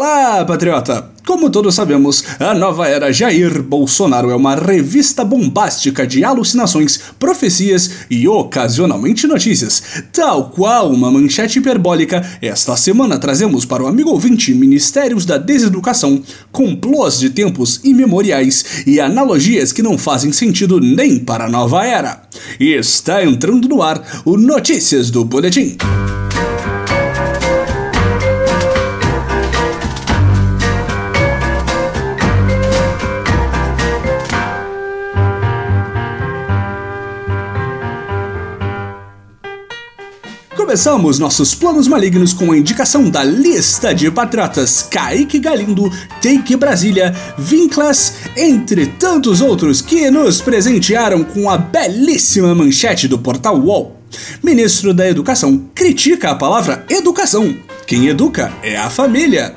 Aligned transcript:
Olá, 0.00 0.42
patriota! 0.46 1.10
Como 1.26 1.50
todos 1.50 1.74
sabemos, 1.74 2.24
a 2.38 2.54
nova 2.54 2.88
era 2.88 3.12
Jair 3.12 3.62
Bolsonaro 3.62 4.30
é 4.30 4.34
uma 4.34 4.54
revista 4.54 5.22
bombástica 5.22 6.06
de 6.06 6.24
alucinações, 6.24 6.98
profecias 7.18 8.06
e 8.10 8.26
ocasionalmente 8.26 9.26
notícias. 9.26 9.82
Tal 10.10 10.48
qual 10.52 10.90
uma 10.90 11.10
manchete 11.10 11.58
hiperbólica, 11.58 12.26
esta 12.40 12.78
semana 12.78 13.18
trazemos 13.18 13.66
para 13.66 13.82
o 13.82 13.86
amigo 13.86 14.08
ouvinte 14.08 14.54
Ministérios 14.54 15.26
da 15.26 15.36
Deseducação, 15.36 16.22
complôs 16.50 17.18
de 17.18 17.28
tempos 17.28 17.78
imemoriais 17.84 18.86
e 18.86 18.98
analogias 19.00 19.70
que 19.70 19.82
não 19.82 19.98
fazem 19.98 20.32
sentido 20.32 20.80
nem 20.80 21.18
para 21.18 21.44
a 21.44 21.50
nova 21.50 21.84
era. 21.84 22.22
Está 22.58 23.22
entrando 23.22 23.68
no 23.68 23.82
ar 23.82 24.22
o 24.24 24.38
Notícias 24.38 25.10
do 25.10 25.26
Boletim. 25.26 25.76
Começamos 40.70 41.18
nossos 41.18 41.52
planos 41.52 41.88
malignos 41.88 42.32
com 42.32 42.52
a 42.52 42.56
indicação 42.56 43.10
da 43.10 43.24
lista 43.24 43.92
de 43.92 44.08
patriotas 44.08 44.86
Kaique 44.88 45.40
Galindo, 45.40 45.90
Take 46.22 46.54
Brasília, 46.54 47.12
Vinclas, 47.36 48.14
entre 48.36 48.86
tantos 48.86 49.40
outros 49.40 49.82
que 49.82 50.08
nos 50.12 50.40
presentearam 50.40 51.24
com 51.24 51.50
a 51.50 51.58
belíssima 51.58 52.54
manchete 52.54 53.08
do 53.08 53.18
portal 53.18 53.58
UOL. 53.58 53.96
Ministro 54.44 54.94
da 54.94 55.08
Educação 55.08 55.60
critica 55.74 56.30
a 56.30 56.36
palavra 56.36 56.84
educação. 56.88 57.52
Quem 57.84 58.06
educa 58.06 58.52
é 58.62 58.76
a 58.76 58.88
família. 58.88 59.52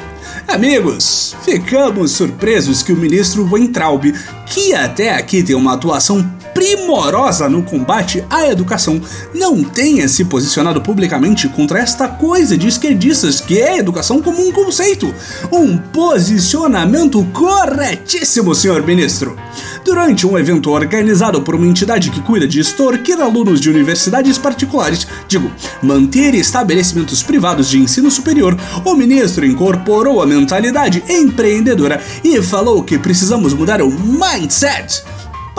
Amigos, 0.48 1.36
ficamos 1.44 2.10
surpresos 2.14 2.82
que 2.82 2.92
o 2.92 2.98
ministro 2.98 3.48
Weintraub, 3.48 4.12
que 4.48 4.74
até 4.74 5.14
aqui 5.14 5.44
tem 5.44 5.56
uma 5.56 5.76
atuação 5.76 6.28
primorosa 6.64 7.50
no 7.50 7.62
combate 7.62 8.24
à 8.30 8.48
educação, 8.48 9.02
não 9.36 9.62
tenha 9.62 10.08
se 10.08 10.24
posicionado 10.24 10.82
publicamente 10.82 11.50
contra 11.50 11.80
esta 11.80 12.08
coisa 12.08 12.58
de 12.58 12.70
esquerdistas 12.70 13.42
que 13.42 13.60
é 13.60 13.72
a 13.72 13.78
educação 13.78 14.22
como 14.22 14.42
um 14.42 14.50
conceito. 14.50 15.14
Um 15.52 15.78
posicionamento 15.78 17.22
corretíssimo, 17.34 18.56
senhor 18.56 18.82
ministro. 18.82 19.36
Durante 19.84 20.26
um 20.26 20.40
evento 20.40 20.72
organizado 20.72 21.42
por 21.42 21.54
uma 21.56 21.68
entidade 21.68 22.10
que 22.10 22.22
cuida 22.22 22.48
de 22.48 22.62
extorquir 22.62 23.20
alunos 23.20 23.60
de 23.60 23.70
universidades 23.70 24.38
particulares, 24.38 25.06
digo, 25.28 25.52
manter 25.82 26.34
estabelecimentos 26.34 27.22
privados 27.22 27.70
de 27.70 27.78
ensino 27.78 28.10
superior, 28.10 28.58
o 28.86 28.96
ministro 28.96 29.46
incorporou 29.46 30.22
a 30.22 30.26
mentalidade 30.26 31.04
empreendedora 31.10 32.02
e 32.24 32.42
falou 32.42 32.82
que 32.84 32.98
precisamos 32.98 33.54
mudar 33.54 33.82
o 33.82 33.90
mindset 33.92 35.04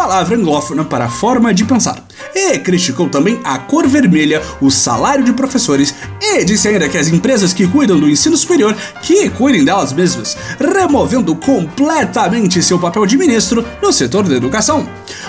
palavra 0.05 0.37
anglófona 0.37 0.85
para 0.85 1.07
a 1.07 1.09
forma 1.09 1.55
de 1.55 1.65
pensar. 1.65 1.97
E 2.35 2.59
criticou 2.59 3.09
também 3.09 3.41
a 3.43 3.57
cor 3.59 3.89
vermelha, 3.89 4.43
o 4.61 4.71
salário 4.71 5.25
de 5.25 5.33
professores 5.33 5.95
e 6.21 6.45
disse 6.45 6.69
ainda 6.69 6.91
que 6.91 6.99
as 6.99 7.09
empresas 7.09 7.55
que 7.55 7.67
cuidam 7.67 7.99
do 7.99 8.11
ensino 8.11 8.37
superior 8.37 8.77
que 9.01 9.31
cuidem 9.31 9.65
delas 9.65 9.95
mesmas, 9.95 10.37
removendo 10.59 11.35
completamente 11.35 12.63
seu 12.63 12.79
papel 12.79 13.07
de 13.07 13.17
ministro 13.17 13.65
no 13.81 13.91
setor 13.95 14.29
da 14.29 14.37
educação. 14.37 14.87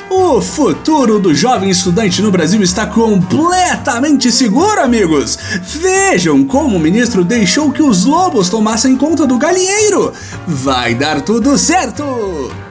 O 0.09 0.41
futuro 0.41 1.19
do 1.19 1.33
jovem 1.33 1.69
estudante 1.69 2.21
no 2.21 2.29
Brasil 2.29 2.61
está 2.61 2.85
completamente 2.85 4.29
seguro, 4.29 4.81
amigos! 4.81 5.39
Vejam 5.63 6.43
como 6.43 6.75
o 6.75 6.81
ministro 6.81 7.23
deixou 7.23 7.71
que 7.71 7.81
os 7.81 8.03
lobos 8.03 8.49
tomassem 8.49 8.97
conta 8.97 9.25
do 9.25 9.37
galinheiro! 9.37 10.11
Vai 10.45 10.93
dar 10.93 11.21
tudo 11.21 11.57
certo! 11.57 12.64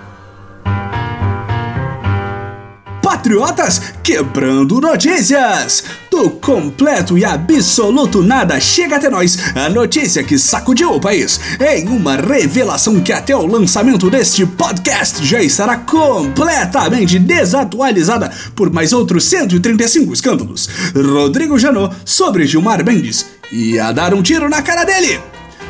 Patriotas 3.25 3.81
quebrando 4.03 4.83
notícias! 4.83 5.83
Do 6.11 6.29
completo 6.29 7.17
e 7.17 7.25
absoluto 7.25 8.23
nada 8.23 8.61
chega 8.61 8.97
até 8.97 9.09
nós 9.09 9.39
a 9.57 9.71
notícia 9.71 10.23
que 10.23 10.39
sacudiu 10.39 10.93
o 10.93 11.01
país 11.01 11.41
em 11.59 11.89
uma 11.89 12.17
revelação 12.17 13.01
que 13.01 13.15
até 13.15 13.35
o 13.35 13.47
lançamento 13.47 14.11
deste 14.11 14.45
podcast 14.45 15.25
já 15.25 15.43
estará 15.43 15.79
completamente 15.79 17.19
desatualizada 17.19 18.31
por 18.55 18.71
mais 18.71 18.93
outros 18.93 19.25
135 19.25 20.13
escândalos. 20.13 20.69
Rodrigo 20.95 21.59
Janot 21.59 21.97
sobre 22.05 22.47
Gilmar 22.47 22.85
Mendes 22.85 23.25
ia 23.51 23.91
dar 23.91 24.13
um 24.13 24.23
tiro 24.23 24.51
na 24.51 24.61
cara 24.61 24.85
dele. 24.85 25.19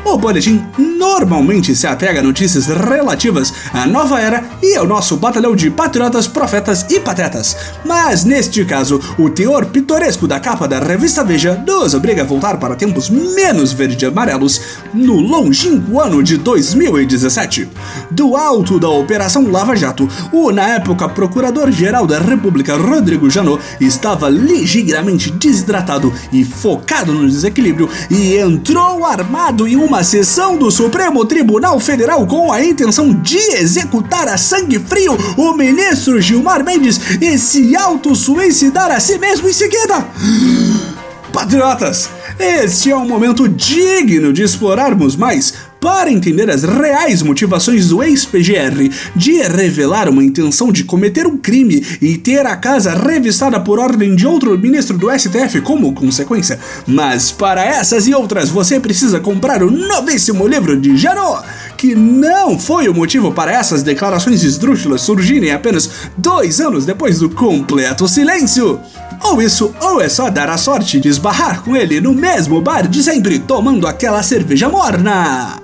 O 0.05 0.19
boletim 0.19 0.63
normalmente 0.77 1.75
se 1.75 1.87
apega 1.87 2.19
a 2.19 2.23
notícias 2.23 2.67
relativas 2.67 3.51
à 3.73 3.87
nova 3.87 4.21
era 4.21 4.43
e 4.61 4.75
ao 4.75 4.85
nosso 4.85 5.17
batalhão 5.17 5.55
de 5.55 5.71
patriotas, 5.71 6.27
profetas 6.27 6.85
e 6.91 6.99
patetas. 6.99 7.57
Mas 7.83 8.23
neste 8.23 8.63
caso, 8.65 9.01
o 9.17 9.31
teor 9.31 9.65
pitoresco 9.65 10.27
da 10.27 10.39
capa 10.39 10.67
da 10.67 10.79
revista 10.79 11.23
Veja 11.23 11.55
nos 11.65 11.95
obriga 11.95 12.21
a 12.21 12.25
voltar 12.25 12.57
para 12.57 12.75
tempos 12.75 13.09
menos 13.09 13.73
verde-amarelos 13.73 14.61
no 14.93 15.19
longínquo 15.19 15.99
ano 15.99 16.21
de 16.21 16.37
2017. 16.37 17.67
Do 18.11 18.35
alto 18.37 18.79
da 18.79 18.89
Operação 18.89 19.49
Lava 19.49 19.75
Jato, 19.75 20.07
o 20.31 20.51
na 20.51 20.67
época 20.75 21.09
Procurador-Geral 21.09 22.05
da 22.05 22.19
República 22.19 22.77
Rodrigo 22.77 23.27
Janot 23.27 23.59
estava 23.81 24.29
ligeiramente 24.29 25.31
desidratado 25.31 26.13
e 26.31 26.45
focado 26.45 27.11
no 27.11 27.27
desequilíbrio 27.27 27.89
e 28.11 28.35
entrou 28.37 29.03
armado 29.03 29.67
em 29.67 29.75
uma 29.75 29.94
uma 29.95 30.03
sessão 30.03 30.57
do 30.57 30.69
Supremo 30.69 31.23
Tribunal 31.23 31.79
Federal 31.79 32.27
com 32.27 32.51
a 32.51 32.61
intenção 32.61 33.13
de 33.13 33.37
executar 33.37 34.27
a 34.27 34.37
sangue 34.37 34.77
frio 34.77 35.17
o 35.37 35.53
ministro 35.53 36.19
Gilmar 36.19 36.65
Mendes 36.65 36.99
e 37.21 37.37
se 37.37 37.73
auto-suicidar 37.77 38.91
a 38.91 38.99
si 38.99 39.17
mesmo 39.17 39.47
em 39.47 39.53
seguida. 39.53 40.05
Patriotas, 41.35 42.09
este 42.39 42.91
é 42.91 42.95
um 42.95 43.05
momento 43.05 43.49
digno 43.49 44.31
de 44.31 44.41
explorarmos 44.41 45.17
mais 45.17 45.53
para 45.81 46.09
entender 46.09 46.49
as 46.49 46.63
reais 46.63 47.21
motivações 47.21 47.89
do 47.89 48.01
ex-PGR 48.01 48.89
de 49.15 49.41
revelar 49.43 50.09
uma 50.09 50.23
intenção 50.23 50.71
de 50.71 50.85
cometer 50.85 51.27
um 51.27 51.37
crime 51.37 51.85
e 52.01 52.17
ter 52.17 52.45
a 52.45 52.55
casa 52.55 52.95
revistada 52.95 53.59
por 53.59 53.79
ordem 53.79 54.15
de 54.15 54.25
outro 54.25 54.57
ministro 54.57 54.97
do 54.97 55.11
STF 55.11 55.59
como 55.61 55.93
consequência. 55.93 56.57
Mas 56.87 57.31
para 57.31 57.63
essas 57.63 58.07
e 58.07 58.15
outras 58.15 58.49
você 58.49 58.79
precisa 58.79 59.19
comprar 59.19 59.61
o 59.61 59.69
novíssimo 59.69 60.47
livro 60.47 60.79
de 60.79 60.95
Janot, 60.95 61.45
que 61.77 61.95
não 61.95 62.57
foi 62.57 62.87
o 62.87 62.93
motivo 62.93 63.31
para 63.31 63.51
essas 63.51 63.83
declarações 63.83 64.43
esdrúxulas 64.43 65.01
surgirem 65.01 65.51
apenas 65.51 66.09
dois 66.17 66.59
anos 66.59 66.85
depois 66.85 67.19
do 67.19 67.29
completo 67.29 68.07
silêncio. 68.07 68.79
Ou 69.21 69.41
isso, 69.41 69.73
ou 69.81 70.01
é 70.01 70.09
só 70.09 70.29
dar 70.29 70.49
a 70.49 70.57
sorte 70.57 70.99
de 70.99 71.07
esbarrar 71.07 71.61
com 71.61 71.75
ele 71.75 72.01
no 72.01 72.13
mesmo 72.13 72.61
bar 72.61 72.87
de 72.87 73.03
sempre 73.03 73.39
tomando 73.39 73.87
aquela 73.87 74.23
cerveja 74.23 74.69
morna. 74.69 75.61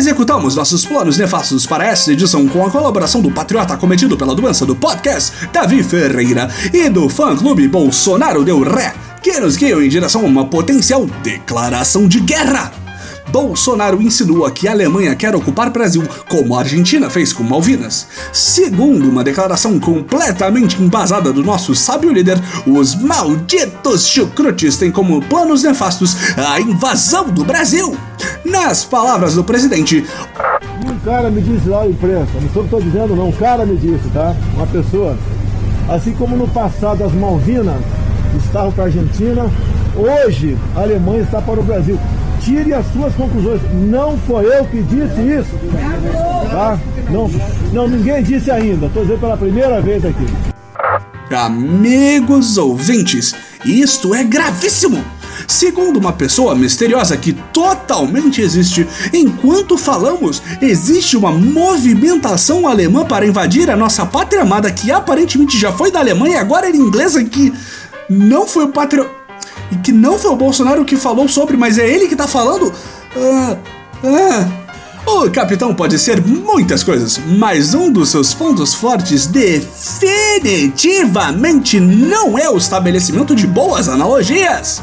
Executamos 0.00 0.56
nossos 0.56 0.86
planos 0.86 1.18
nefastos 1.18 1.66
para 1.66 1.84
esta 1.84 2.10
edição 2.10 2.48
com 2.48 2.64
a 2.64 2.70
colaboração 2.70 3.20
do 3.20 3.30
patriota 3.30 3.76
cometido 3.76 4.16
pela 4.16 4.34
doença 4.34 4.64
do 4.64 4.74
podcast, 4.74 5.46
Davi 5.52 5.82
Ferreira, 5.82 6.48
e 6.72 6.88
do 6.88 7.06
fã-clube 7.06 7.68
Bolsonaro 7.68 8.42
Deu 8.42 8.62
Ré, 8.62 8.94
que 9.32 9.38
nos 9.38 9.56
guiam 9.56 9.80
em 9.80 9.88
direção 9.88 10.22
a 10.22 10.24
uma 10.24 10.44
potencial 10.44 11.06
declaração 11.22 12.08
de 12.08 12.18
guerra. 12.18 12.72
Bolsonaro 13.28 14.02
insinua 14.02 14.50
que 14.50 14.66
a 14.66 14.72
Alemanha 14.72 15.14
quer 15.14 15.36
ocupar 15.36 15.70
Brasil, 15.70 16.02
como 16.28 16.56
a 16.56 16.60
Argentina 16.60 17.08
fez 17.08 17.32
com 17.32 17.44
Malvinas. 17.44 18.08
Segundo 18.32 19.08
uma 19.08 19.22
declaração 19.22 19.78
completamente 19.78 20.82
embasada 20.82 21.32
do 21.32 21.44
nosso 21.44 21.76
sábio 21.76 22.12
líder, 22.12 22.40
os 22.66 22.96
malditos 22.96 24.04
chucrutes 24.08 24.76
têm 24.76 24.90
como 24.90 25.22
planos 25.22 25.62
nefastos 25.62 26.16
a 26.36 26.60
invasão 26.60 27.28
do 27.28 27.44
Brasil. 27.44 27.96
Nas 28.44 28.84
palavras 28.84 29.36
do 29.36 29.44
presidente, 29.44 30.04
um 30.84 30.98
cara 31.04 31.30
me 31.30 31.40
disse 31.40 31.68
lá 31.68 31.86
imprensa, 31.86 32.32
não 32.34 32.50
sou 32.52 32.64
o 32.64 32.68
que 32.68 32.74
estou 32.74 32.82
dizendo 32.82 33.14
não, 33.14 33.28
um 33.28 33.32
cara 33.32 33.64
me 33.64 33.76
disse, 33.76 34.08
tá? 34.12 34.34
Uma 34.56 34.66
pessoa. 34.66 35.16
Assim 35.88 36.12
como 36.14 36.36
no 36.36 36.48
passado 36.48 37.04
as 37.04 37.12
Malvinas 37.12 37.80
estavam 38.38 38.72
para 38.72 38.84
a 38.84 38.86
Argentina, 38.86 39.46
hoje 39.96 40.56
a 40.76 40.80
Alemanha 40.80 41.22
está 41.22 41.40
para 41.40 41.60
o 41.60 41.62
Brasil 41.62 41.98
tire 42.40 42.72
as 42.72 42.84
suas 42.92 43.14
conclusões. 43.14 43.60
Não 43.72 44.16
foi 44.18 44.46
eu 44.46 44.64
que 44.64 44.82
disse 44.82 45.20
isso. 45.20 45.58
Tá? 46.50 46.78
Não, 47.10 47.30
não 47.72 47.88
ninguém 47.88 48.22
disse 48.22 48.50
ainda. 48.50 48.86
Estou 48.86 49.02
dizendo 49.02 49.20
pela 49.20 49.36
primeira 49.36 49.80
vez 49.80 50.04
aqui. 50.04 50.26
Amigos 51.30 52.58
ouvintes, 52.58 53.34
isto 53.64 54.14
é 54.14 54.24
gravíssimo! 54.24 55.04
Segundo 55.46 55.98
uma 55.98 56.12
pessoa 56.12 56.54
misteriosa 56.54 57.16
que 57.16 57.32
totalmente 57.32 58.40
existe, 58.40 58.86
enquanto 59.12 59.78
falamos, 59.78 60.42
existe 60.60 61.16
uma 61.16 61.30
movimentação 61.30 62.66
alemã 62.66 63.04
para 63.04 63.26
invadir 63.26 63.70
a 63.70 63.76
nossa 63.76 64.04
pátria 64.04 64.42
amada 64.42 64.70
que 64.70 64.90
aparentemente 64.90 65.58
já 65.58 65.72
foi 65.72 65.90
da 65.90 66.00
Alemanha 66.00 66.34
e 66.34 66.38
agora 66.38 66.68
era 66.68 66.76
inglesa 66.76 67.22
que 67.24 67.52
não 68.10 68.46
foi 68.46 68.64
o 68.64 68.68
patrio 68.68 69.08
e 69.70 69.76
que 69.76 69.92
não 69.92 70.18
foi 70.18 70.32
o 70.32 70.36
Bolsonaro 70.36 70.84
que 70.84 70.96
falou 70.96 71.28
sobre, 71.28 71.56
mas 71.56 71.78
é 71.78 71.88
ele 71.88 72.08
que 72.08 72.16
tá 72.16 72.26
falando? 72.26 72.74
Ah, 73.16 73.56
ah. 74.04 74.48
O 75.06 75.30
capitão 75.30 75.74
pode 75.74 75.98
ser 75.98 76.22
muitas 76.24 76.84
coisas, 76.84 77.18
mas 77.26 77.74
um 77.74 77.90
dos 77.90 78.10
seus 78.10 78.34
pontos 78.34 78.74
fortes 78.74 79.26
definitivamente 79.26 81.80
não 81.80 82.38
é 82.38 82.50
o 82.50 82.58
estabelecimento 82.58 83.34
de 83.34 83.46
boas 83.46 83.88
analogias. 83.88 84.82